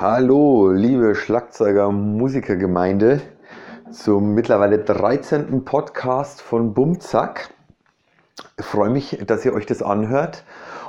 [0.00, 3.20] Hallo, liebe Schlagzeuger-Musikergemeinde,
[3.90, 5.66] zum mittlerweile 13.
[5.66, 7.50] Podcast von Bumzack.
[8.58, 10.44] Ich freue mich, dass ihr euch das anhört.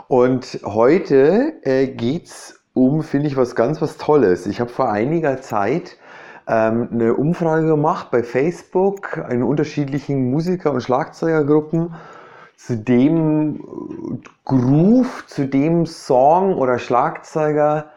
[0.08, 4.48] Und heute äh, geht es um, finde ich, was ganz was Tolles.
[4.48, 5.98] Ich habe vor einiger Zeit
[6.48, 11.96] ähm, eine Umfrage gemacht bei Facebook in unterschiedlichen Musiker- und Schlagzeugergruppen
[12.56, 17.92] zu dem Groove, zu dem Song oder Schlagzeuger,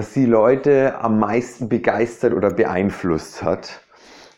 [0.00, 3.82] was die Leute am meisten begeistert oder beeinflusst hat.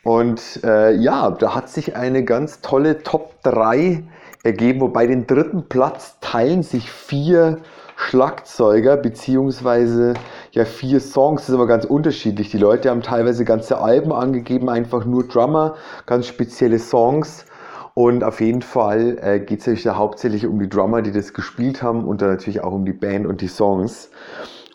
[0.02, 4.02] Und äh, ja, da hat sich eine ganz tolle Top 3
[4.42, 7.58] ergeben, wobei den dritten Platz teilen sich vier
[7.94, 10.14] Schlagzeuger beziehungsweise
[10.50, 11.42] ja vier Songs.
[11.42, 12.50] Das ist aber ganz unterschiedlich.
[12.50, 17.44] Die Leute haben teilweise ganze Alben angegeben, einfach nur Drummer, ganz spezielle Songs.
[17.94, 21.84] Und auf jeden Fall äh, geht es ja hauptsächlich um die Drummer, die das gespielt
[21.84, 24.10] haben und dann natürlich auch um die Band und die Songs.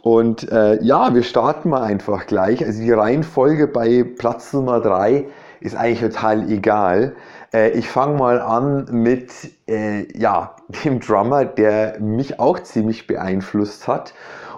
[0.02, 2.64] Und äh, ja, wir starten mal einfach gleich.
[2.64, 5.26] Also die Reihenfolge bei Platz Nummer 3
[5.60, 7.16] ist eigentlich total egal.
[7.54, 9.32] Äh, ich fange mal an mit
[9.68, 14.14] äh, ja, dem Drummer, der mich auch ziemlich beeinflusst hat.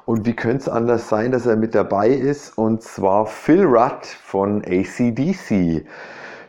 [0.06, 2.58] Und wie könnte es anders sein, dass er mit dabei ist?
[2.58, 5.86] Und zwar Phil Rudd von ACDC.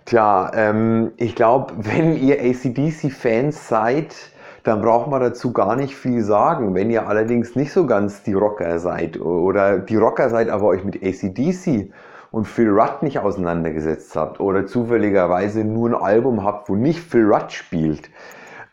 [0.06, 4.14] Tja, ähm, ich glaube, wenn ihr ACDC-Fans seid,
[4.62, 6.74] dann braucht man dazu gar nicht viel sagen.
[6.74, 10.84] Wenn ihr allerdings nicht so ganz die Rocker seid oder die Rocker seid, aber euch
[10.84, 11.92] mit ACDC
[12.30, 17.24] und Phil Rudd nicht auseinandergesetzt habt oder zufälligerweise nur ein Album habt, wo nicht Phil
[17.24, 18.10] Rudd spielt,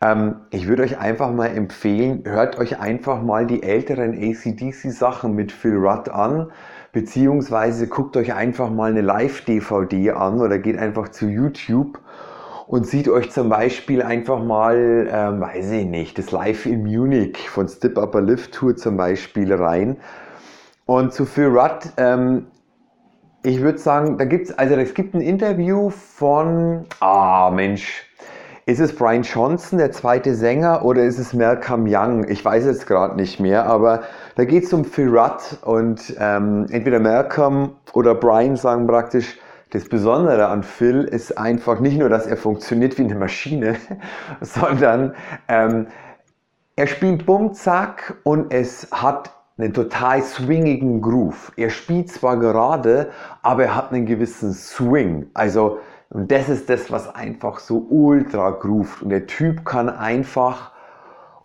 [0.01, 5.51] ähm, ich würde euch einfach mal empfehlen, hört euch einfach mal die älteren ACDC-Sachen mit
[5.51, 6.51] Phil Rudd an,
[6.91, 11.99] beziehungsweise guckt euch einfach mal eine Live-DVD an oder geht einfach zu YouTube
[12.67, 17.49] und sieht euch zum Beispiel einfach mal, ähm, weiß ich nicht, das Live in Munich
[17.49, 19.97] von Step Upper Lift Tour zum Beispiel rein.
[20.85, 22.47] Und zu Phil Rudd, ähm,
[23.43, 28.03] ich würde sagen, da gibt's, also es gibt ein Interview von, ah Mensch,
[28.65, 32.27] ist es Brian Johnson, der zweite Sänger, oder ist es Malcolm Young?
[32.27, 34.01] Ich weiß es gerade nicht mehr, aber
[34.35, 39.37] da geht es um Phil Rudd und ähm, entweder Malcolm oder Brian sagen praktisch,
[39.71, 43.75] das Besondere an Phil ist einfach nicht nur, dass er funktioniert wie eine Maschine,
[44.41, 45.13] sondern
[45.47, 45.87] ähm,
[46.75, 51.51] er spielt Bumm, Zack und es hat einen total swingigen Groove.
[51.57, 53.09] Er spielt zwar gerade,
[53.41, 55.31] aber er hat einen gewissen Swing.
[55.33, 55.79] Also,
[56.09, 59.01] und das ist das, was einfach so ultra groovt.
[59.01, 60.71] Und der Typ kann einfach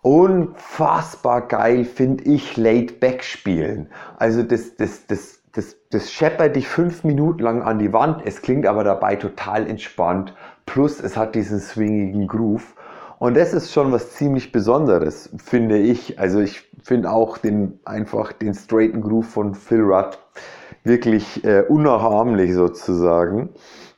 [0.03, 3.89] unfassbar geil, finde ich, laid back spielen.
[4.17, 8.41] Also das, das, das, das, das scheppert dich fünf Minuten lang an die Wand, es
[8.41, 10.33] klingt aber dabei total entspannt,
[10.65, 12.73] plus es hat diesen swingigen Groove.
[13.19, 16.19] Und das ist schon was ziemlich Besonderes, finde ich.
[16.19, 20.17] Also ich finde auch den einfach den straighten Groove von Phil Rudd
[20.83, 23.49] wirklich äh, unnachahmlich sozusagen.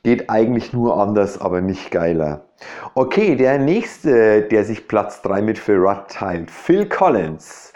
[0.04, 2.44] Geht eigentlich nur anders, aber nicht geiler.
[2.94, 7.72] Okay, der nächste, der sich Platz 3 mit Phil Rudd teilt, Phil Collins.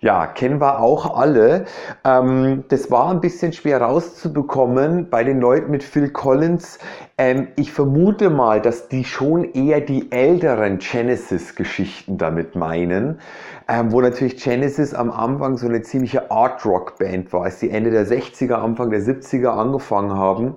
[0.00, 1.64] Ja, kennen wir auch alle.
[2.04, 6.78] Ähm, das war ein bisschen schwer rauszubekommen bei den Leuten mit Phil Collins.
[7.16, 13.20] Ähm, ich vermute mal, dass die schon eher die älteren Genesis-Geschichten damit meinen,
[13.66, 18.06] ähm, wo natürlich Genesis am Anfang so eine ziemliche Art-Rock-Band war, als die Ende der
[18.06, 20.54] 60er, Anfang der 70er angefangen haben.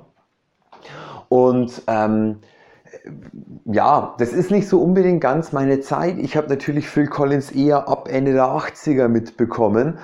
[1.29, 2.41] Und ähm,
[3.65, 6.17] ja, das ist nicht so unbedingt ganz meine Zeit.
[6.19, 9.97] Ich habe natürlich Phil Collins eher ab Ende der 80er mitbekommen.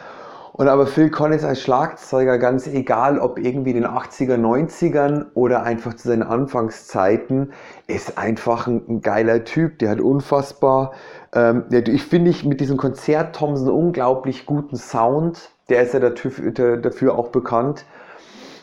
[0.54, 5.94] Und aber Phil Collins als Schlagzeuger, ganz egal, ob irgendwie den 80er, 90ern oder einfach
[5.94, 7.54] zu seinen Anfangszeiten,
[7.86, 9.78] ist einfach ein, ein geiler Typ.
[9.78, 10.94] Der hat unfassbar,
[11.36, 15.52] ähm, der, ich finde ich mit diesem Konzert Thompson unglaublich guten Sound.
[15.70, 17.86] Der ist ja dafür, dafür auch bekannt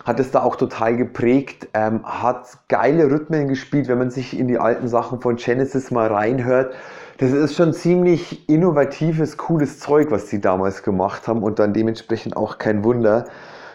[0.04, 4.48] hat es da auch total geprägt, ähm, hat geile Rhythmen gespielt, wenn man sich in
[4.48, 6.74] die alten Sachen von Genesis mal reinhört.
[7.18, 12.36] Das ist schon ziemlich innovatives, cooles Zeug, was sie damals gemacht haben und dann dementsprechend
[12.36, 13.26] auch kein Wunder,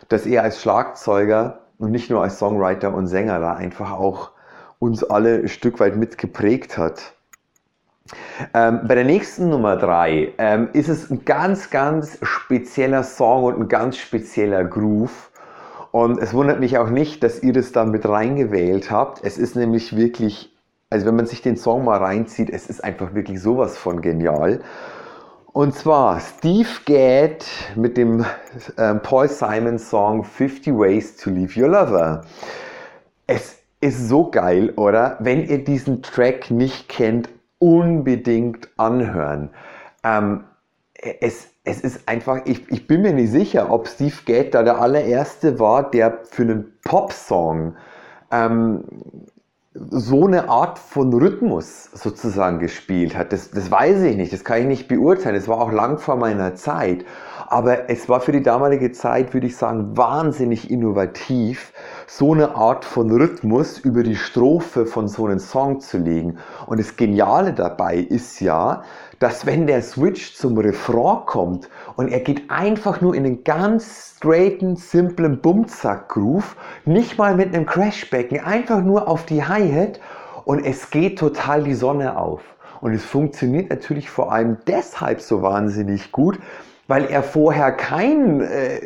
[0.10, 4.32] dass er als Schlagzeuger und nicht nur als Songwriter und Sänger da einfach auch
[4.78, 7.14] uns alle ein Stück weit mitgeprägt hat.
[8.54, 13.60] Ähm, bei der nächsten Nummer 3 ähm, ist es ein ganz, ganz spezieller Song und
[13.60, 15.29] ein ganz spezieller Groove.
[15.92, 19.24] Und es wundert mich auch nicht, dass ihr das da mit reingewählt habt.
[19.24, 20.56] Es ist nämlich wirklich,
[20.90, 24.62] also wenn man sich den Song mal reinzieht, es ist einfach wirklich sowas von genial.
[25.52, 27.44] Und zwar Steve Gadd
[27.76, 28.24] mit dem
[28.78, 32.22] äh, Paul Simon Song 50 Ways to Leave Your Lover.
[33.26, 35.18] Es ist so geil, oder?
[35.20, 39.50] Wenn ihr diesen Track nicht kennt, unbedingt anhören.
[40.04, 40.44] Ähm,
[40.94, 44.82] es, es ist einfach, ich, ich bin mir nicht sicher, ob Steve Gadd da der
[44.82, 47.76] allererste war, der für einen Popsong
[48.32, 48.84] ähm,
[49.74, 53.32] so eine Art von Rhythmus sozusagen gespielt hat.
[53.32, 55.36] Das, das weiß ich nicht, das kann ich nicht beurteilen.
[55.36, 57.06] Es war auch lang vor meiner Zeit.
[57.48, 61.72] Aber es war für die damalige Zeit, würde ich sagen, wahnsinnig innovativ,
[62.08, 66.38] so eine Art von Rhythmus über die Strophe von so einem Song zu legen.
[66.66, 68.84] Und das Geniale dabei ist ja,
[69.20, 74.16] dass wenn der Switch zum Refrain kommt und er geht einfach nur in einen ganz
[74.18, 76.56] straighten, simplen Bumzack-Groove,
[76.86, 80.00] nicht mal mit einem Crashbecken, einfach nur auf die Hi-Hat
[80.46, 82.42] und es geht total die Sonne auf.
[82.82, 86.40] Und es funktioniert natürlich vor allem deshalb so wahnsinnig gut,
[86.88, 88.80] weil er vorher keinen äh,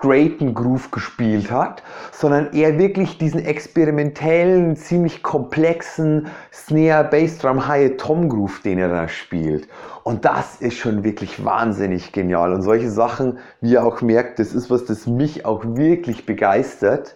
[0.00, 8.30] straighten Groove gespielt hat, sondern eher wirklich diesen experimentellen, ziemlich komplexen Snare, Bassdrum, High Tom
[8.30, 9.68] Groove, den er da spielt.
[10.02, 12.54] Und das ist schon wirklich wahnsinnig genial.
[12.54, 17.14] Und solche Sachen, wie ihr auch merkt, das ist was, das mich auch wirklich begeistert,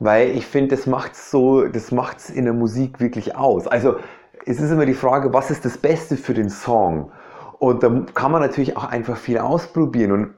[0.00, 3.68] weil ich finde, das macht so, das macht's in der Musik wirklich aus.
[3.68, 3.94] Also
[4.44, 7.12] es ist immer die Frage, was ist das Beste für den Song?
[7.62, 10.10] Und da kann man natürlich auch einfach viel ausprobieren.
[10.10, 10.34] Und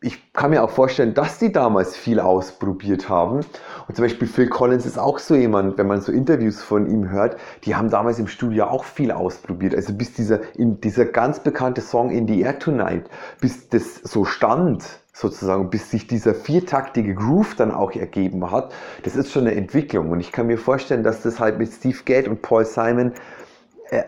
[0.00, 3.42] ich kann mir auch vorstellen, dass die damals viel ausprobiert haben.
[3.86, 7.10] Und zum Beispiel Phil Collins ist auch so jemand, wenn man so Interviews von ihm
[7.10, 9.72] hört, die haben damals im Studio auch viel ausprobiert.
[9.72, 13.08] Also bis dieser, dieser ganz bekannte Song In the Air Tonight,
[13.40, 14.82] bis das so stand,
[15.12, 18.72] sozusagen, bis sich dieser viertaktige Groove dann auch ergeben hat,
[19.04, 20.10] das ist schon eine Entwicklung.
[20.10, 23.12] Und ich kann mir vorstellen, dass das halt mit Steve Gadd und Paul Simon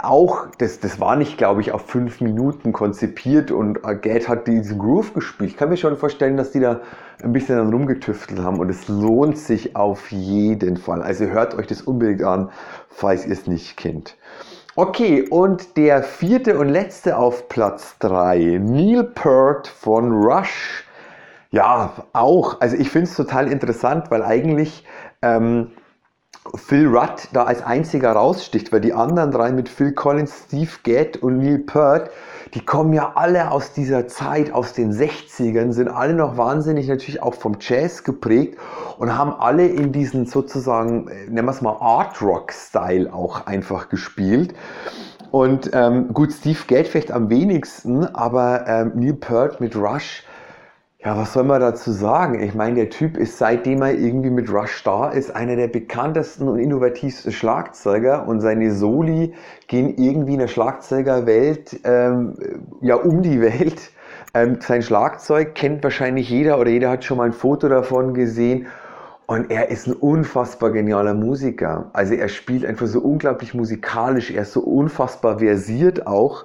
[0.01, 4.47] auch, das, das war nicht, glaube ich, auf fünf Minuten konzipiert und äh, Gad hat
[4.47, 5.51] diesen Groove gespielt.
[5.51, 6.81] Ich kann mir schon vorstellen, dass die da
[7.23, 11.03] ein bisschen dann rumgetüftelt haben und es lohnt sich auf jeden Fall.
[11.03, 12.51] Also hört euch das unbedingt an,
[12.89, 14.17] falls ihr es nicht kennt.
[14.75, 20.85] Okay, und der vierte und letzte auf Platz drei Neil Peart von Rush.
[21.51, 22.61] Ja, auch.
[22.61, 24.85] Also ich finde es total interessant, weil eigentlich
[25.23, 25.71] ähm,
[26.55, 31.19] Phil Rudd da als einziger raussticht, weil die anderen drei mit Phil Collins, Steve Gadd
[31.19, 32.11] und Neil Peart,
[32.55, 37.23] die kommen ja alle aus dieser Zeit, aus den 60ern, sind alle noch wahnsinnig natürlich
[37.23, 38.59] auch vom Jazz geprägt
[38.99, 43.47] und haben alle in diesen sozusagen, äh, nennen wir es mal Art Rock Style auch
[43.47, 44.55] einfach gespielt.
[45.31, 50.23] Und ähm, gut, Steve Gadd vielleicht am wenigsten, aber ähm, Neil Peart mit Rush,
[51.07, 52.43] ja, was soll man dazu sagen?
[52.43, 56.49] Ich meine, der Typ ist seitdem er irgendwie mit Rush da ist, einer der bekanntesten
[56.49, 59.33] und innovativsten Schlagzeuger und seine Soli
[59.69, 62.35] gehen irgendwie in der Schlagzeugerwelt ähm,
[62.81, 63.93] ja um die Welt.
[64.35, 68.67] Ähm, sein Schlagzeug kennt wahrscheinlich jeder oder jeder hat schon mal ein Foto davon gesehen
[69.27, 71.91] und er ist ein unfassbar genialer Musiker.
[71.93, 76.45] Also er spielt einfach so unglaublich musikalisch, er ist so unfassbar versiert auch.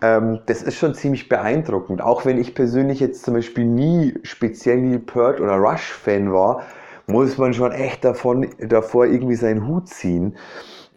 [0.00, 2.00] Ähm, das ist schon ziemlich beeindruckend.
[2.00, 6.62] Auch wenn ich persönlich jetzt zum Beispiel nie speziell Neil Peart oder Rush-Fan war,
[7.08, 10.36] muss man schon echt davon, davor irgendwie seinen Hut ziehen.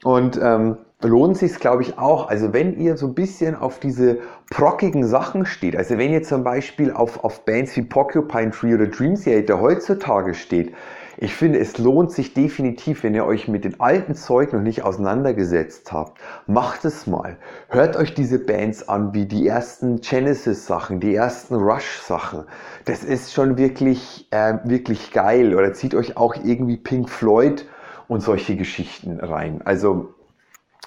[0.04, 2.30] Und ähm, lohnt sich glaube ich auch.
[2.30, 4.20] Also wenn ihr so ein bisschen auf diese
[4.52, 8.86] prockigen Sachen steht, also wenn ihr zum Beispiel auf, auf Bands wie Porcupine Tree oder
[8.86, 10.74] Dream Theater heutzutage steht,
[11.18, 14.84] ich finde, es lohnt sich definitiv, wenn ihr euch mit dem alten Zeug noch nicht
[14.84, 16.20] auseinandergesetzt habt.
[16.48, 17.38] Macht es mal.
[17.70, 22.46] Hört euch diese Bands an, wie die ersten Genesis-Sachen, die ersten Rush-Sachen.
[22.86, 25.56] Das ist schon wirklich, äh, wirklich geil.
[25.56, 27.68] Oder zieht euch auch irgendwie Pink Floyd
[28.08, 29.62] und solche Geschichten rein.
[29.66, 30.14] Also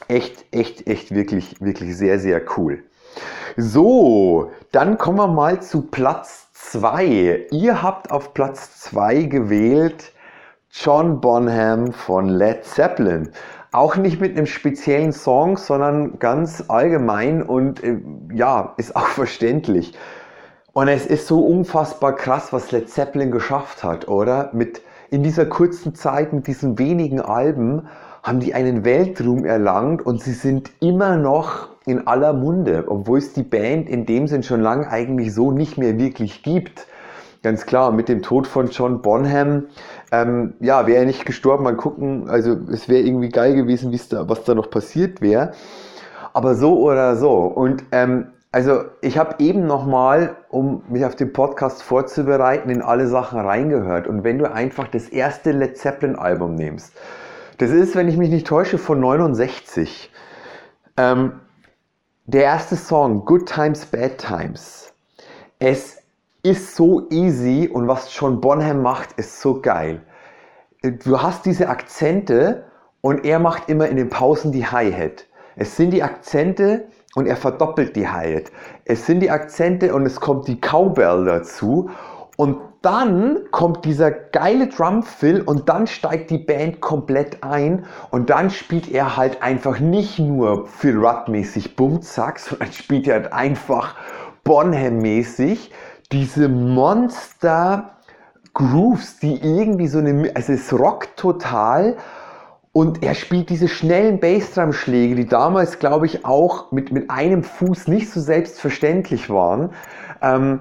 [0.08, 2.82] echt, echt, echt wirklich, wirklich sehr, sehr cool.
[3.56, 7.46] So, dann kommen wir mal zu Platz 2.
[7.52, 10.12] Ihr habt auf Platz 2 gewählt
[10.78, 13.30] John Bonham von Led Zeppelin.
[13.72, 17.96] Auch nicht mit einem speziellen Song, sondern ganz allgemein und äh,
[18.34, 19.94] ja, ist auch verständlich.
[20.74, 24.50] Und es ist so unfassbar krass, was Led Zeppelin geschafft hat, oder?
[24.52, 27.88] Mit in dieser kurzen Zeit, mit diesen wenigen Alben,
[28.22, 33.32] haben die einen Weltruhm erlangt und sie sind immer noch in aller Munde, obwohl es
[33.32, 36.86] die Band in dem Sinn schon lange eigentlich so nicht mehr wirklich gibt.
[37.42, 39.66] Ganz klar, mit dem Tod von John Bonham,
[40.10, 44.28] ähm, ja, wäre er nicht gestorben, mal gucken, also es wäre irgendwie geil gewesen, da,
[44.28, 45.52] was da noch passiert wäre.
[46.32, 47.32] Aber so oder so.
[47.32, 53.06] Und ähm, also ich habe eben nochmal, um mich auf den Podcast vorzubereiten, in alle
[53.06, 54.06] Sachen reingehört.
[54.06, 56.94] Und wenn du einfach das erste Led Zeppelin Album nimmst,
[57.58, 60.10] das ist, wenn ich mich nicht täusche, von 69.
[60.96, 61.40] Ähm,
[62.24, 64.92] der erste Song, Good Times, Bad Times.
[65.58, 65.98] Es
[66.46, 70.02] ist so easy und was John Bonham macht, ist so geil.
[70.82, 72.64] Du hast diese Akzente
[73.00, 75.26] und er macht immer in den Pausen die Hi-Hat.
[75.56, 76.86] Es sind die Akzente
[77.16, 78.52] und er verdoppelt die Hi-Hat.
[78.84, 81.90] Es sind die Akzente und es kommt die Cowbell dazu
[82.36, 88.50] und dann kommt dieser geile Drumfill und dann steigt die Band komplett ein und dann
[88.50, 93.96] spielt er halt einfach nicht nur Phil Rudd-mäßig Bumzack, sondern spielt er halt einfach
[94.44, 95.72] Bonham-mäßig
[96.12, 97.96] diese Monster
[98.54, 101.96] Grooves, die irgendwie so eine, also es rockt total
[102.72, 107.88] und er spielt diese schnellen Bassdrum-Schläge, die damals, glaube ich, auch mit, mit einem Fuß
[107.88, 109.70] nicht so selbstverständlich waren.
[110.22, 110.60] Ähm,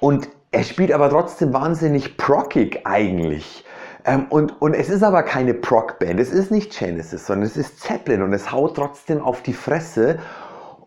[0.00, 3.64] und er spielt aber trotzdem wahnsinnig prockig eigentlich.
[4.04, 7.80] Ähm, und, und es ist aber keine Proc-Band, es ist nicht Genesis, sondern es ist
[7.80, 10.18] Zeppelin und es haut trotzdem auf die Fresse.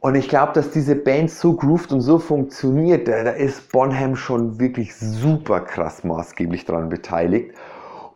[0.04, 4.18] Und ich glaube, dass diese Band so grooved und so funktioniert, da, da ist Bonham
[4.18, 7.56] schon wirklich super krass maßgeblich daran beteiligt.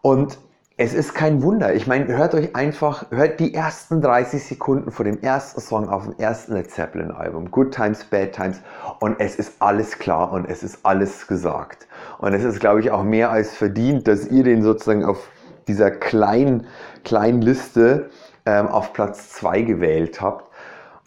[0.01, 0.37] Und
[0.75, 1.73] es ist kein Wunder.
[1.75, 6.03] Ich meine, hört euch einfach, hört die ersten 30 Sekunden von dem ersten Song auf
[6.03, 7.51] dem ersten Led Zeppelin Album.
[7.51, 8.59] Good Times, Bad Times.
[8.99, 11.87] Und es ist alles klar und es ist alles gesagt.
[12.17, 15.29] Und es ist, glaube ich, auch mehr als verdient, dass ihr den sozusagen auf
[15.69, 16.67] dieser kleinen,
[17.05, 18.09] kleinen Liste
[18.45, 20.46] ähm, auf Platz 2 gewählt habt.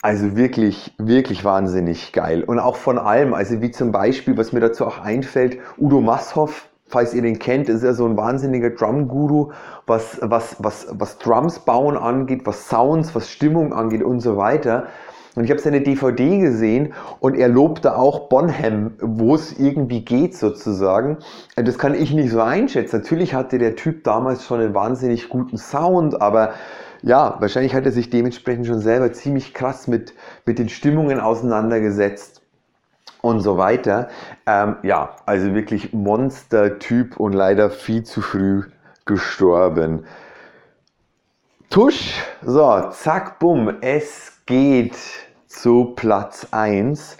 [0.02, 2.42] Also wirklich, wirklich wahnsinnig geil.
[2.42, 6.68] Und auch von allem, also wie zum Beispiel, was mir dazu auch einfällt, Udo Masshoff,
[6.86, 9.50] falls ihr den kennt, ist er so ein wahnsinniger Drum-Guru,
[9.86, 14.86] was, was, was, was Drums bauen angeht, was Sounds, was Stimmung angeht und so weiter.
[15.36, 20.34] Und ich habe seine DVD gesehen und er lobte auch Bonham, wo es irgendwie geht
[20.34, 21.18] sozusagen.
[21.54, 23.00] Das kann ich nicht so einschätzen.
[23.00, 26.54] Natürlich hatte der Typ damals schon einen wahnsinnig guten Sound, aber
[27.02, 30.14] ja, wahrscheinlich hat er sich dementsprechend schon selber ziemlich krass mit,
[30.44, 32.42] mit den Stimmungen auseinandergesetzt
[33.22, 34.08] und so weiter.
[34.46, 38.64] Ähm, ja, also wirklich Monster-Typ und leider viel zu früh
[39.04, 40.04] gestorben.
[41.70, 44.96] Tusch, so, zack, bumm, es geht
[45.46, 47.16] zu Platz 1.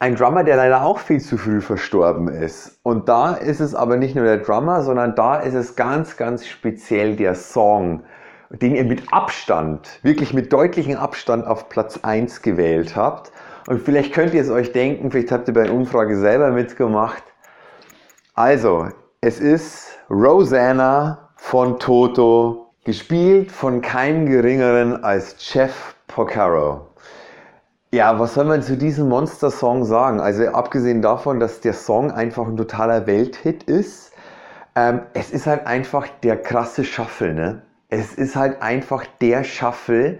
[0.00, 2.78] Ein Drummer, der leider auch viel zu früh verstorben ist.
[2.84, 6.46] Und da ist es aber nicht nur der Drummer, sondern da ist es ganz, ganz
[6.46, 8.04] speziell der Song,
[8.50, 13.30] den ihr mit Abstand, wirklich mit deutlichem Abstand auf Platz 1 gewählt habt.
[13.66, 17.22] Und vielleicht könnt ihr es euch denken, vielleicht habt ihr bei der Umfrage selber mitgemacht.
[18.34, 18.88] Also,
[19.20, 26.86] es ist Rosanna von Toto, gespielt von keinem geringeren als Jeff Porcaro.
[27.90, 30.20] Ja, was soll man zu diesem Monster-Song sagen?
[30.20, 34.12] Also abgesehen davon, dass der Song einfach ein totaler Welthit ist,
[34.74, 37.34] ähm, es ist halt einfach der krasse Shuffle.
[37.34, 37.62] Ne?
[37.88, 40.18] Es ist halt einfach der Shuffle,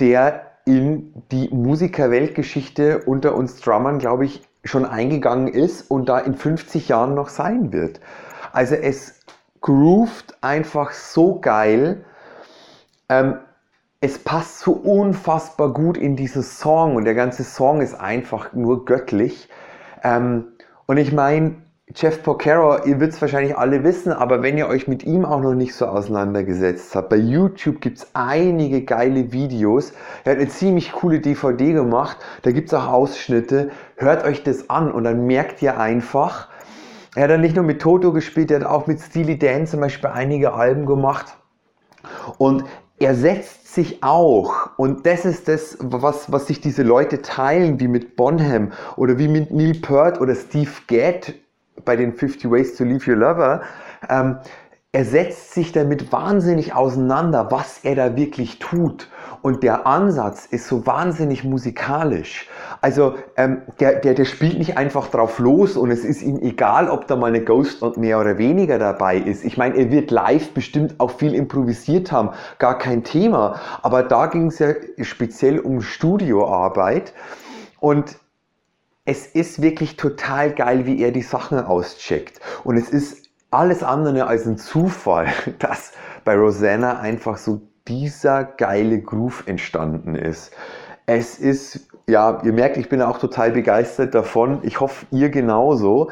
[0.00, 6.34] der in die Musikerweltgeschichte unter uns Drummern, glaube ich, schon eingegangen ist und da in
[6.34, 8.00] 50 Jahren noch sein wird.
[8.52, 9.20] Also es
[9.60, 12.04] groovt einfach so geil.
[13.08, 13.38] Ähm,
[14.00, 18.84] es passt so unfassbar gut in diesen Song und der ganze Song ist einfach nur
[18.84, 19.48] göttlich.
[20.02, 20.48] Ähm,
[20.86, 21.56] und ich meine,
[21.94, 25.54] Jeff Porcaro, ihr es wahrscheinlich alle wissen, aber wenn ihr euch mit ihm auch noch
[25.54, 29.92] nicht so auseinandergesetzt habt, bei YouTube gibt es einige geile Videos.
[30.24, 33.70] Er hat eine ziemlich coole DVD gemacht, da gibt es auch Ausschnitte.
[33.94, 36.48] Hört euch das an und dann merkt ihr einfach,
[37.14, 39.78] er hat dann nicht nur mit Toto gespielt, er hat auch mit Steely Dan zum
[39.78, 41.36] Beispiel einige Alben gemacht.
[42.36, 42.64] Und
[42.98, 47.88] er setzt sich auch, und das ist das, was, was sich diese Leute teilen, wie
[47.88, 51.32] mit Bonham oder wie mit Neil Peart oder Steve Gadd
[51.84, 53.62] bei den 50 Ways to Leave Your Lover,
[54.08, 54.38] ähm,
[54.96, 59.10] er setzt sich damit wahnsinnig auseinander, was er da wirklich tut.
[59.42, 62.48] Und der Ansatz ist so wahnsinnig musikalisch.
[62.80, 66.88] Also ähm, der, der, der spielt nicht einfach drauf los und es ist ihm egal,
[66.88, 69.44] ob da mal eine Ghost und mehr oder weniger dabei ist.
[69.44, 73.60] Ich meine, er wird live bestimmt auch viel improvisiert haben, gar kein Thema.
[73.82, 74.68] Aber da ging es ja
[75.02, 77.12] speziell um Studioarbeit.
[77.80, 78.16] Und
[79.06, 82.40] es ist wirklich total geil, wie er die Sachen auscheckt.
[82.64, 85.92] Und es ist alles andere als ein Zufall, dass
[86.24, 90.52] bei Rosanna einfach so dieser geile Groove entstanden ist.
[91.06, 94.58] Es ist, ja, ihr merkt, ich bin auch total begeistert davon.
[94.62, 96.10] Ich hoffe, ihr genauso.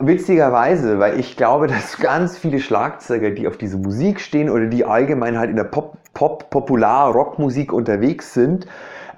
[0.00, 4.84] Witzigerweise, weil ich glaube, dass ganz viele Schlagzeuger, die auf diese Musik stehen oder die
[4.84, 8.66] allgemein halt in der Pop, Pop Popular, Rockmusik unterwegs sind,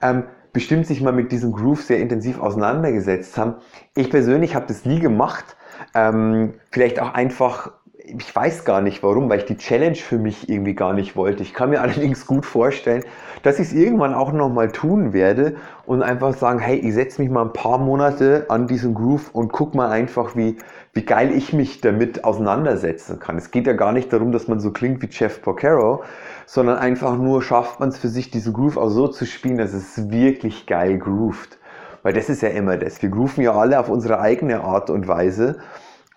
[0.03, 0.25] ähm,
[0.55, 3.57] bestimmt sich mal mit diesem Groove sehr intensiv auseinandergesetzt haben.
[3.95, 5.57] Ich persönlich habe das nie gemacht.
[5.95, 7.73] Ähm, vielleicht auch einfach,
[8.07, 11.43] ich weiß gar nicht warum, weil ich die Challenge für mich irgendwie gar nicht wollte.
[11.43, 13.03] Ich kann mir allerdings gut vorstellen,
[13.43, 15.57] dass ich es irgendwann auch nochmal tun werde
[15.87, 19.53] und einfach sagen, hey, ich setze mich mal ein paar Monate an diesen Groove und
[19.53, 20.59] guck mal einfach, wie,
[20.93, 23.39] wie geil ich mich damit auseinandersetzen kann.
[23.39, 26.05] Es geht ja gar nicht darum, dass man so klingt wie Jeff Porcaro,
[26.45, 29.73] sondern einfach nur schafft man es für sich, diesen Groove auch so zu spielen, dass
[29.73, 31.59] es wirklich geil groovt.
[32.03, 33.01] Weil das ist ja immer das.
[33.01, 35.57] Wir grooven ja alle auf unsere eigene Art und Weise.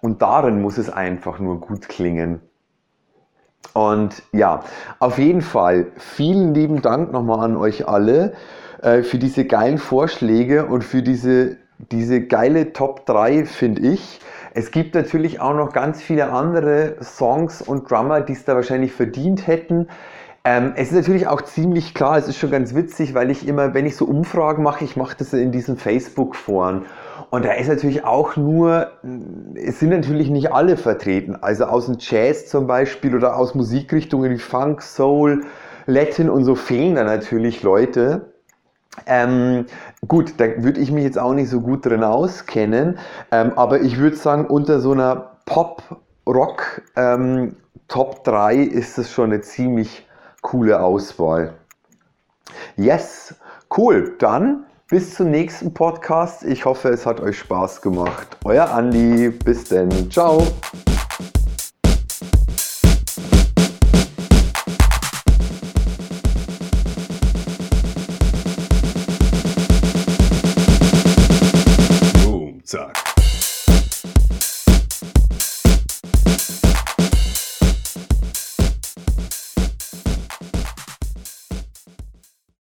[0.01, 2.41] Und darin muss es einfach nur gut klingen.
[3.73, 4.63] Und ja,
[4.99, 8.33] auf jeden Fall vielen lieben Dank nochmal an euch alle
[8.81, 11.57] äh, für diese geilen Vorschläge und für diese,
[11.91, 14.19] diese geile Top 3, finde ich.
[14.53, 18.93] Es gibt natürlich auch noch ganz viele andere Songs und Drummer, die es da wahrscheinlich
[18.93, 19.87] verdient hätten.
[20.43, 23.73] Ähm, es ist natürlich auch ziemlich klar, es ist schon ganz witzig, weil ich immer,
[23.73, 26.85] wenn ich so Umfragen mache, ich mache das in diesen Facebook-Foren.
[27.29, 28.91] Und da ist natürlich auch nur,
[29.55, 31.35] es sind natürlich nicht alle vertreten.
[31.35, 35.45] Also aus dem Jazz zum Beispiel oder aus Musikrichtungen wie Funk, Soul,
[35.85, 38.33] Latin und so fehlen da natürlich Leute.
[39.05, 39.65] Ähm,
[40.07, 42.97] gut, da würde ich mich jetzt auch nicht so gut drin auskennen,
[43.31, 47.55] ähm, aber ich würde sagen, unter so einer Pop-Rock ähm,
[47.87, 50.07] Top 3 ist es schon eine ziemlich
[50.41, 51.53] coole Auswahl.
[52.75, 53.35] Yes,
[53.77, 54.15] cool.
[54.19, 56.43] Dann bis zum nächsten Podcast.
[56.43, 58.37] Ich hoffe, es hat euch Spaß gemacht.
[58.45, 59.29] Euer Andi.
[59.29, 60.09] Bis denn.
[60.09, 60.47] Ciao.